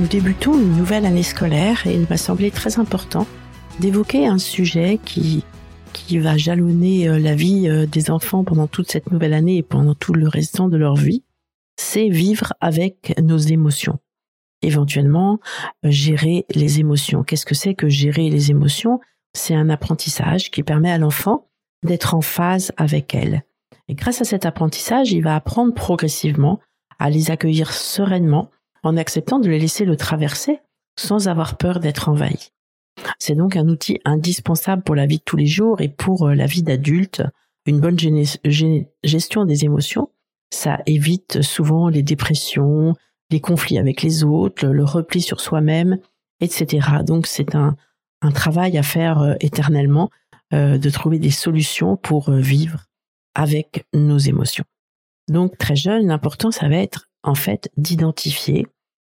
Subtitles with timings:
[0.00, 3.26] Nous débutons une nouvelle année scolaire et il m'a semblé très important
[3.80, 5.44] d'évoquer un sujet qui,
[5.92, 9.62] qui va jalonner euh, la vie euh, des enfants pendant toute cette nouvelle année et
[9.62, 11.22] pendant tout le restant de leur vie,
[11.76, 13.98] c'est vivre avec nos émotions.
[14.62, 15.38] Éventuellement,
[15.84, 17.22] euh, gérer les émotions.
[17.22, 19.00] Qu'est-ce que c'est que gérer les émotions?
[19.34, 21.50] C'est un apprentissage qui permet à l'enfant
[21.84, 23.42] d'être en phase avec elles.
[23.88, 26.58] Et grâce à cet apprentissage, il va apprendre progressivement
[26.98, 28.50] à les accueillir sereinement
[28.82, 30.60] en acceptant de les laisser le traverser
[30.98, 32.52] sans avoir peur d'être envahi.
[33.18, 36.34] C'est donc un outil indispensable pour la vie de tous les jours et pour euh,
[36.34, 37.22] la vie d'adulte.
[37.66, 37.98] Une bonne
[39.04, 40.10] gestion des émotions,
[40.52, 42.94] ça évite souvent les dépressions,
[43.30, 45.98] les conflits avec les autres, le repli sur soi-même,
[46.40, 46.88] etc.
[47.04, 47.76] Donc c'est un,
[48.34, 50.10] travail à faire euh, éternellement
[50.52, 52.86] euh, de trouver des solutions pour vivre
[53.34, 54.64] avec nos émotions.
[55.28, 58.66] Donc très jeune, l'important ça va être en fait d'identifier,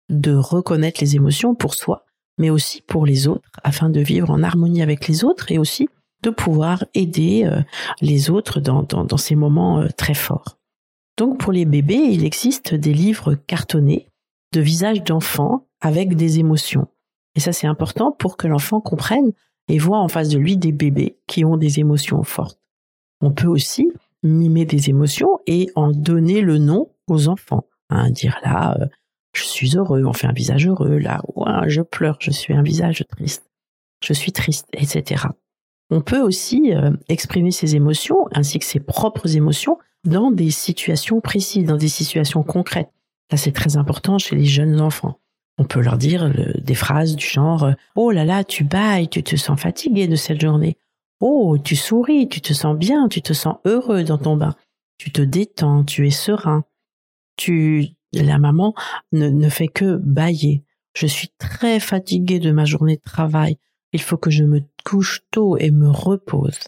[0.09, 2.05] de reconnaître les émotions pour soi,
[2.39, 5.89] mais aussi pour les autres, afin de vivre en harmonie avec les autres et aussi
[6.23, 7.61] de pouvoir aider euh,
[8.01, 10.59] les autres dans, dans, ces moments euh, très forts.
[11.17, 14.09] Donc pour les bébés, il existe des livres cartonnés
[14.53, 16.89] de visages d'enfants avec des émotions.
[17.35, 19.33] Et ça c'est important pour que l'enfant comprenne
[19.69, 22.61] et voit en face de lui des bébés qui ont des émotions fortes.
[23.21, 23.89] On peut aussi
[24.23, 27.65] mimer des émotions et en donner le nom aux enfants.
[27.91, 28.87] Hein, dire là, euh,
[29.33, 31.23] je suis heureux, on fait un visage heureux, là,
[31.67, 33.51] je pleure, je suis un visage triste,
[34.05, 35.27] je suis triste, etc.
[35.91, 41.21] On peut aussi euh, exprimer ses émotions ainsi que ses propres émotions dans des situations
[41.21, 42.91] précises, dans des situations concrètes.
[43.31, 45.19] Ça, c'est très important chez les jeunes enfants.
[45.59, 49.23] On peut leur dire des phrases du genre euh, Oh là là, tu bailles, tu
[49.23, 50.77] te sens fatigué de cette journée.
[51.21, 54.55] Oh, tu souris, tu te sens bien, tu te sens heureux dans ton bain.
[54.99, 56.65] Tu te détends, tu es serein.
[57.39, 58.75] Tu, la maman
[59.13, 60.65] ne, ne fait que bailler.
[60.95, 63.57] Je suis très fatiguée de ma journée de travail.
[63.93, 66.59] Il faut que je me couche tôt et me repose.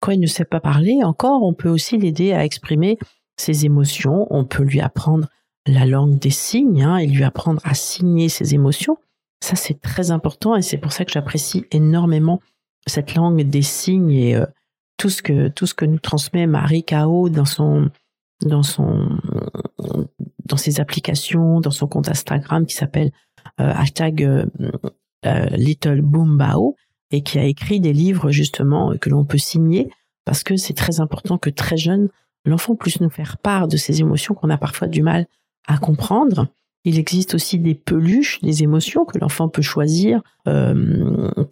[0.00, 2.98] Quand il ne sait pas parler encore, on peut aussi l'aider à exprimer
[3.38, 4.26] ses émotions.
[4.30, 5.28] On peut lui apprendre
[5.66, 8.98] la langue des signes hein, et lui apprendre à signer ses émotions.
[9.42, 12.40] Ça, c'est très important et c'est pour ça que j'apprécie énormément
[12.86, 14.46] cette langue des signes et euh,
[14.96, 17.90] tout ce que tout ce que nous transmet Marie Kao dans son
[18.42, 19.18] dans son
[20.44, 23.10] dans ses applications, dans son compte Instagram qui s'appelle
[23.60, 24.46] euh, hashtag euh,
[25.26, 26.42] euh, Little Boom
[27.10, 29.90] et qui a écrit des livres justement que l'on peut signer
[30.24, 32.08] parce que c'est très important que très jeune
[32.44, 35.26] l'enfant puisse nous faire part de ses émotions qu'on a parfois du mal
[35.66, 36.48] à comprendre.
[36.84, 40.20] Il existe aussi des peluches, des émotions que l'enfant peut choisir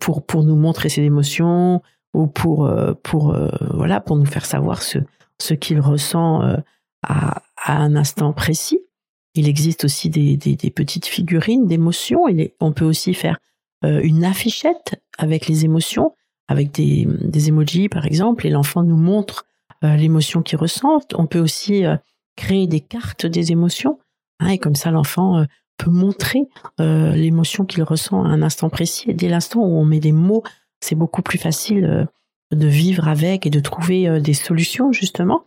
[0.00, 1.82] pour pour nous montrer ses émotions
[2.12, 2.70] ou pour
[3.02, 3.34] pour
[3.72, 4.98] voilà pour nous faire savoir ce
[5.38, 6.42] ce qu'il ressent
[7.02, 8.80] à, un instant précis.
[9.34, 10.36] Il existe aussi des,
[10.74, 12.24] petites figurines d'émotions.
[12.60, 13.38] On peut aussi faire
[13.84, 16.14] euh, une affichette avec les émotions,
[16.48, 19.46] avec des, des emojis par exemple, et l'enfant nous montre
[19.84, 21.00] euh, l'émotion qu'il ressent.
[21.14, 21.96] On peut aussi euh,
[22.36, 23.98] créer des cartes des émotions,
[24.40, 25.44] hein, et comme ça l'enfant
[25.78, 26.42] peut montrer
[26.78, 29.10] l'émotion qu'il ressent à un instant précis.
[29.10, 30.42] Et dès l'instant où on met des mots,
[30.80, 32.06] c'est beaucoup plus facile
[32.52, 35.44] de vivre avec et de trouver des solutions justement.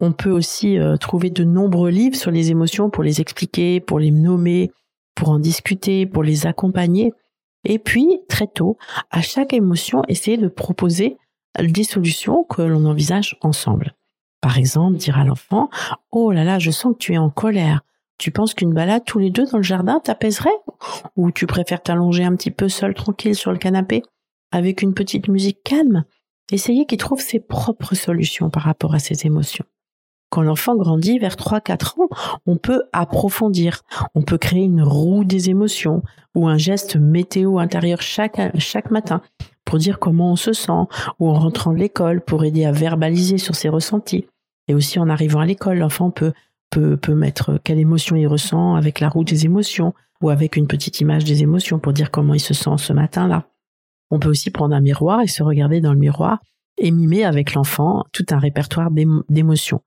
[0.00, 3.98] On peut aussi euh, trouver de nombreux livres sur les émotions pour les expliquer, pour
[3.98, 4.70] les nommer,
[5.14, 7.12] pour en discuter, pour les accompagner.
[7.64, 8.78] Et puis, très tôt,
[9.10, 11.18] à chaque émotion, essayer de proposer
[11.60, 13.94] des solutions que l'on envisage ensemble.
[14.40, 15.68] Par exemple, dire à l'enfant,
[16.12, 17.82] Oh là là, je sens que tu es en colère.
[18.18, 20.50] Tu penses qu'une balade tous les deux dans le jardin t'apaiserait?
[21.16, 24.02] Ou tu préfères t'allonger un petit peu seul tranquille sur le canapé
[24.52, 26.04] avec une petite musique calme?
[26.50, 29.64] Essayez qu'il trouve ses propres solutions par rapport à ses émotions.
[30.30, 32.08] Quand l'enfant grandit vers 3-4 ans,
[32.46, 33.82] on peut approfondir,
[34.14, 36.02] on peut créer une roue des émotions
[36.34, 39.22] ou un geste météo intérieur chaque, chaque matin
[39.64, 40.86] pour dire comment on se sent
[41.18, 44.26] ou en rentrant de l'école pour aider à verbaliser sur ses ressentis.
[44.68, 46.32] Et aussi en arrivant à l'école, l'enfant peut,
[46.70, 50.66] peut, peut mettre quelle émotion il ressent avec la roue des émotions ou avec une
[50.66, 53.46] petite image des émotions pour dire comment il se sent ce matin-là.
[54.10, 56.38] On peut aussi prendre un miroir et se regarder dans le miroir
[56.78, 59.82] et mimer avec l'enfant tout un répertoire d'émotions.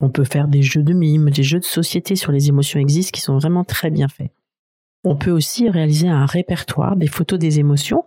[0.00, 3.12] On peut faire des jeux de mime, des jeux de société sur les émotions existent
[3.12, 4.32] qui sont vraiment très bien faits.
[5.04, 8.04] On peut aussi réaliser un répertoire des photos des émotions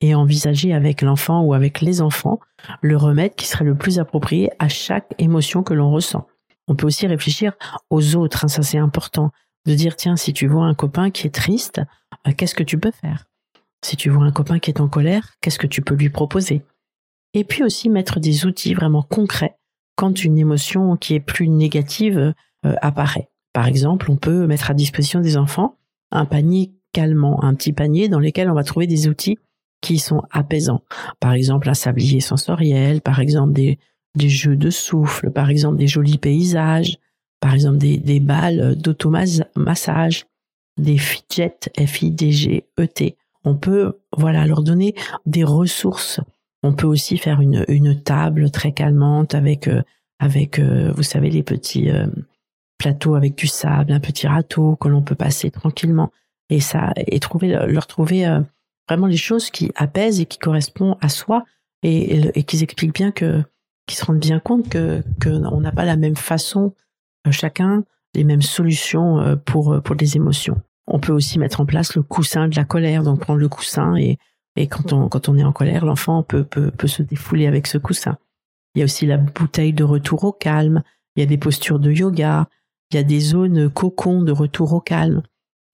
[0.00, 2.40] et envisager avec l'enfant ou avec les enfants
[2.80, 6.26] le remède qui serait le plus approprié à chaque émotion que l'on ressent.
[6.66, 7.52] On peut aussi réfléchir
[7.90, 9.30] aux autres, hein, ça c'est important,
[9.66, 11.80] de dire tiens, si tu vois un copain qui est triste,
[12.26, 13.26] euh, qu'est-ce que tu peux faire?
[13.84, 16.62] Si tu vois un copain qui est en colère, qu'est-ce que tu peux lui proposer?
[17.34, 19.58] Et puis aussi mettre des outils vraiment concrets
[19.94, 22.32] quand une émotion qui est plus négative
[22.64, 23.28] euh, apparaît.
[23.52, 25.76] Par exemple, on peut mettre à disposition des enfants
[26.12, 29.38] un panier calmant, un petit panier dans lequel on va trouver des outils
[29.82, 30.82] qui sont apaisants.
[31.20, 33.78] Par exemple, un sablier sensoriel, par exemple des,
[34.16, 36.96] jeux de souffle, par exemple des jolis paysages,
[37.38, 40.24] par exemple des, des balles d'automassage,
[40.78, 43.16] des fidgets, F-I-D-G-E-T.
[43.44, 44.94] On peut, voilà, leur donner
[45.26, 46.20] des ressources.
[46.62, 49.82] On peut aussi faire une, une table très calmante avec, euh,
[50.18, 52.06] avec, euh, vous savez, les petits euh,
[52.78, 56.10] plateaux avec du sable, un petit râteau que l'on peut passer tranquillement.
[56.48, 58.26] Et ça, et trouver, leur trouver
[58.86, 61.44] vraiment les choses qui apaisent et qui correspondent à soi
[61.82, 63.42] et, et, qui expliquent bien que,
[63.86, 66.74] qui se rendent bien compte que, que on n'a pas la même façon
[67.30, 70.60] chacun les mêmes solutions pour pour des émotions.
[70.86, 73.96] On peut aussi mettre en place le coussin de la colère, donc prendre le coussin
[73.96, 74.18] et
[74.56, 77.66] et quand on quand on est en colère, l'enfant peut, peut peut se défouler avec
[77.66, 78.18] ce coussin.
[78.74, 80.82] Il y a aussi la bouteille de retour au calme.
[81.16, 82.48] Il y a des postures de yoga.
[82.90, 85.22] Il y a des zones cocon de retour au calme.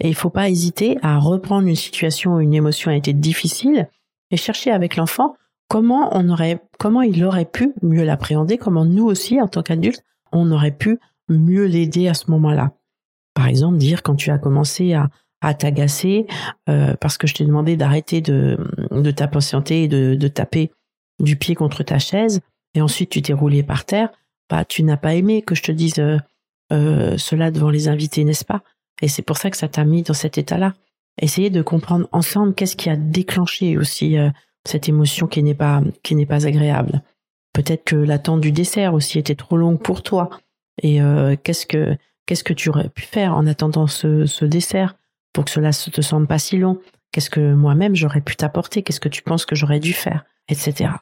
[0.00, 3.88] Et il faut pas hésiter à reprendre une situation où une émotion a été difficile
[4.30, 5.36] et chercher avec l'enfant
[5.68, 10.04] comment on aurait, comment il aurait pu mieux l'appréhender, comment nous aussi, en tant qu'adultes,
[10.32, 10.98] on aurait pu
[11.28, 12.72] mieux l'aider à ce moment-là.
[13.40, 16.26] Par exemple, dire quand tu as commencé à, t'agacer
[16.68, 18.58] euh, parce que je t'ai demandé d'arrêter de,
[18.90, 20.70] de et de, taper
[21.18, 22.42] du pied contre ta chaise
[22.74, 24.10] et ensuite tu t'es roulé par terre,
[24.50, 26.18] bah tu n'as pas aimé que je te dise euh,
[26.70, 28.62] euh, cela devant les invités, n'est-ce pas?
[29.00, 30.74] Et c'est pour ça que ça t'a mis dans cet état-là.
[31.18, 34.18] Essayez de comprendre ensemble qu'est-ce qui a déclenché aussi
[34.66, 37.02] cette émotion qui n'est pas qui n'est pas agréable.
[37.54, 40.28] Peut-être que l'attente du dessert aussi était trop longue pour toi.
[40.82, 41.00] Et
[41.42, 41.96] qu'est-ce que
[42.30, 44.94] qu'est-ce que tu aurais pu faire en attendant ce, dessert
[45.32, 46.78] pour que cela ne te semble pas si long?
[47.10, 48.84] Qu'est-ce que moi-même j'aurais pu t'apporter?
[48.84, 50.24] Qu'est-ce que tu penses que j'aurais dû faire?
[50.46, 50.92] Etc.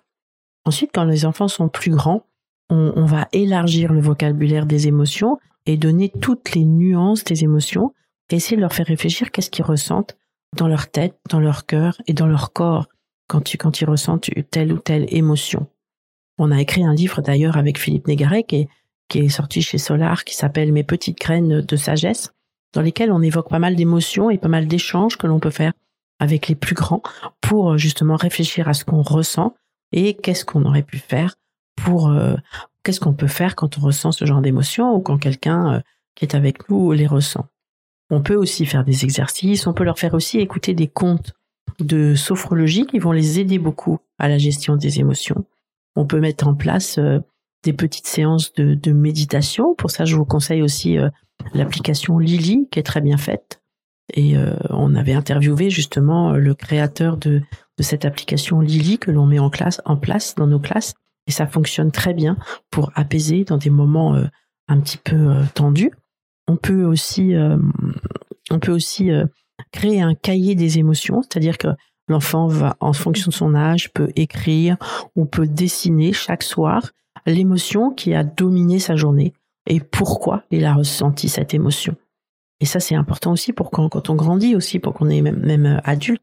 [0.65, 2.25] Ensuite, quand les enfants sont plus grands,
[2.71, 7.93] on, va élargir le vocabulaire des émotions et donner toutes les nuances des émotions
[8.31, 10.17] et essayer de leur faire réfléchir qu'est-ce qu'ils ressentent
[10.57, 12.87] dans leur tête, dans leur cœur et dans leur corps
[13.27, 15.67] quand, tu, ils ressentent telle ou telle émotion.
[16.39, 18.69] On a écrit un livre d'ailleurs avec Philippe Négaret qui est,
[19.09, 22.33] qui est sorti chez Solar, qui s'appelle Mes petites graines de sagesse,
[22.75, 25.73] dans lesquelles on évoque pas mal d'émotions et pas mal d'échanges que l'on peut faire
[26.21, 27.03] avec les plus grands
[27.41, 29.55] pour euh, justement réfléchir à ce qu'on ressent
[29.93, 31.37] et qu'est-ce qu'on aurait pu faire
[31.77, 32.35] pour euh,
[32.83, 35.81] qu'est-ce qu'on peut faire quand on ressent ce genre d'émotions ou quand quelqu'un euh,
[36.15, 37.47] qui est avec nous les ressent.
[38.11, 41.35] On peut aussi faire des exercices, on peut leur faire aussi écouter des contes
[41.79, 45.45] de sophrologie qui vont les aider beaucoup à la gestion des émotions.
[45.95, 46.99] On peut mettre en place
[47.65, 49.75] des petites séances de, méditation.
[49.75, 51.09] Pour ça, je vous conseille aussi euh,
[51.55, 53.61] l'application Lily, qui est très bien faite.
[54.15, 57.43] Et euh, on avait interviewé justement le créateur de,
[57.81, 60.95] cette application Lily que l'on met en classe, en place dans nos classes.
[61.27, 62.39] Et ça fonctionne très bien
[62.71, 64.25] pour apaiser dans des moments euh,
[64.69, 65.93] un petit peu tendus.
[66.47, 67.35] On peut aussi,
[68.51, 69.11] on peut aussi
[69.71, 71.69] créer un cahier des émotions, c'est-à-dire que
[72.09, 74.77] l'enfant va, en fonction de son âge, peut écrire,
[75.15, 76.93] on peut dessiner chaque soir
[77.29, 79.33] l'émotion qui a dominé sa journée
[79.67, 81.95] et pourquoi il a ressenti cette émotion.
[82.61, 85.67] Et ça, c'est important aussi pour quand, on grandit aussi, pour qu'on est même, même
[85.67, 86.23] euh, adulte,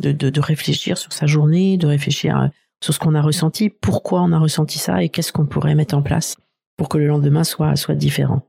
[0.00, 2.50] de, de, réfléchir sur sa journée, de réfléchir
[2.82, 5.94] sur ce qu'on a ressenti, pourquoi on a ressenti ça et qu'est-ce qu'on pourrait mettre
[5.94, 6.36] en place
[6.76, 8.42] pour que le lendemain soit, soit différent.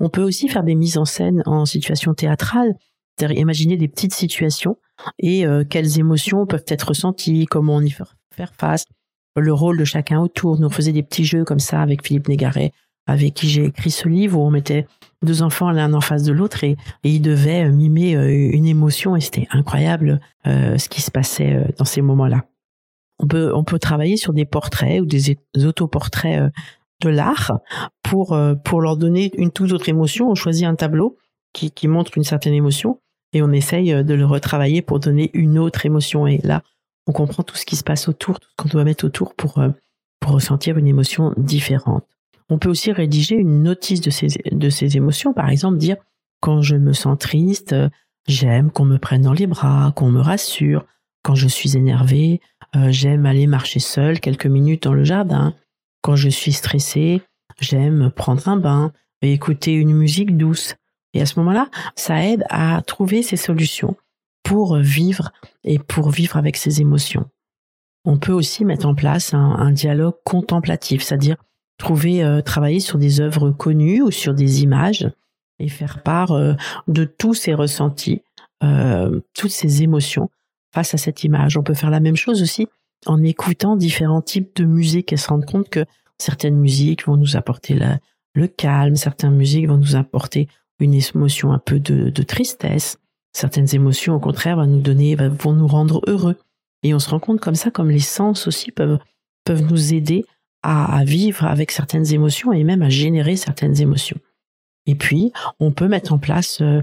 [0.00, 2.74] On peut aussi faire des mises en scène en situation théâtrale,
[3.16, 4.78] c'est-à-dire imaginer des petites situations
[5.18, 8.14] et euh, quelles émotions peuvent être ressenties, comment on y faire
[8.58, 8.86] face,
[9.36, 10.58] le rôle de chacun autour.
[10.58, 12.72] Nous faisait des petits jeux comme ça avec Philippe Négaret,
[13.06, 14.86] avec qui j'ai écrit ce livre où on mettait
[15.22, 19.16] deux enfants l'un en face de l'autre et, ils devaient euh, mimer euh, une émotion
[19.16, 22.44] et c'était incroyable euh, ce qui se passait dans ces moments-là.
[23.18, 26.52] On peut, on peut travailler sur des portraits ou des autoportraits
[27.00, 27.60] de l'art
[28.02, 30.30] pour, pour leur donner une toute autre émotion.
[30.30, 31.16] On choisit un tableau
[31.54, 33.00] qui, qui montre une certaine émotion
[33.32, 36.26] et on essaye de le retravailler pour donner une autre émotion.
[36.26, 36.62] Et là,
[37.06, 39.58] on comprend tout ce qui se passe autour, tout ce qu'on doit mettre autour pour,
[39.58, 39.70] euh,
[40.20, 42.04] pour ressentir une émotion différente.
[42.48, 45.96] On peut aussi rédiger une notice de ces, de ces émotions, par exemple dire
[46.40, 47.74] quand je me sens triste,
[48.28, 50.84] j'aime qu'on me prenne dans les bras, qu'on me rassure.
[51.22, 52.40] Quand je suis énervé,
[52.76, 55.54] euh, j'aime aller marcher seul quelques minutes dans le jardin.
[56.02, 57.22] Quand je suis stressé,
[57.58, 60.76] j'aime prendre un bain et écouter une musique douce.
[61.14, 63.96] Et à ce moment-là, ça aide à trouver ces solutions
[64.46, 65.32] pour vivre
[65.64, 67.28] et pour vivre avec ses émotions.
[68.04, 71.36] On peut aussi mettre en place un, dialogue contemplatif, c'est-à-dire
[71.78, 75.10] trouver, euh, travailler sur des œuvres connues ou sur des images
[75.58, 76.54] et faire part euh,
[76.86, 78.22] de tous ces ressentis,
[78.62, 80.30] euh, toutes ces émotions
[80.72, 81.56] face à cette image.
[81.56, 82.68] On peut faire la même chose aussi
[83.04, 85.84] en écoutant différents types de musique et se rendre compte que
[86.18, 87.76] certaines musiques vont nous apporter
[88.34, 90.46] le calme, certaines musiques vont nous apporter
[90.78, 92.98] une émotion un peu de, tristesse,
[93.36, 96.36] certaines émotions au contraire vont nous donner, vont nous rendre heureux.
[96.82, 98.98] Et on se rend compte comme ça, comme les sens aussi peuvent,
[99.44, 100.24] peuvent nous aider
[100.62, 104.18] à, vivre avec certaines émotions et même à générer certaines émotions.
[104.86, 106.80] Et puis, on peut mettre en place, euh,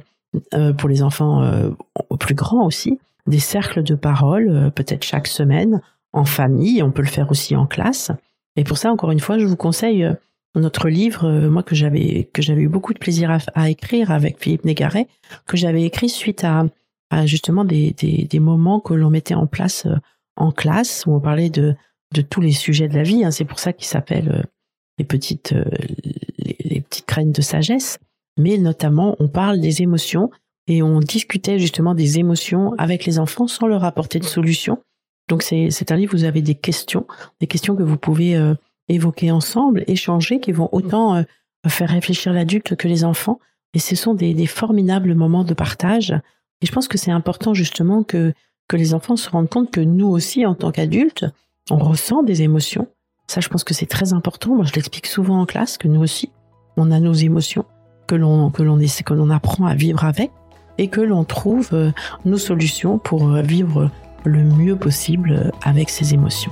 [0.53, 1.71] euh, pour les enfants euh,
[2.19, 5.81] plus grands aussi, des cercles de parole, peut-être chaque semaine,
[6.11, 8.11] en famille, on peut le faire aussi en classe.
[8.55, 10.07] Et pour ça, encore une fois, je vous conseille
[10.55, 14.39] notre livre, euh, moi que j'avais que j'avais eu beaucoup de plaisir à, écrire avec
[14.39, 15.07] Philippe Négaret,
[15.47, 16.65] que j'avais écrit suite à,
[17.25, 19.95] justement des, des, moments que l'on mettait en place euh,
[20.35, 21.75] en classe où on parlait de
[22.13, 23.23] de tous les sujets de la vie.
[23.23, 23.31] Hein.
[23.31, 24.45] C'est pour ça qu'il s'appelle
[24.97, 25.55] les petites
[26.37, 27.99] les, petites graines de sagesse.
[28.39, 30.31] Mais notamment, on parle des émotions
[30.65, 34.79] et on discutait justement des émotions avec les enfants sans leur apporter de solution
[35.27, 37.07] donc c'est un livre vous avez des questions,
[37.39, 38.55] des questions que vous pouvez euh,
[38.89, 41.23] évoquer ensemble, échanger, qui vont autant euh,
[41.67, 43.39] faire réfléchir l'adulte que les enfants.
[43.73, 46.11] Et ce sont des, des, formidables moments de partage.
[46.61, 48.33] Et je pense que c'est important justement que,
[48.67, 51.25] que les enfants se rendent compte que nous aussi, en tant qu'adultes,
[51.69, 52.87] on ressent des émotions.
[53.27, 54.55] Ça, je pense que c'est très important.
[54.55, 56.31] Moi, je l'explique souvent en classe que nous aussi,
[56.77, 57.65] on a nos émotions,
[58.07, 60.31] que l'on que l'on que l'on apprend à vivre avec,
[60.77, 61.91] et que l'on trouve euh,
[62.25, 63.89] nos solutions pour vivre
[64.25, 66.51] le mieux possible avec ses émotions.